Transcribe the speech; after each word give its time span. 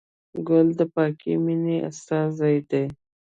ګل 0.47 0.67
د 0.79 0.81
پاکې 0.93 1.31
مینې 1.45 1.77
استازی 1.89 2.57
دی. 2.69 2.85